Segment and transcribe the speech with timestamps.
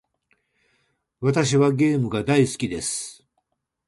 [1.19, 3.23] 私はゲームが大好きです。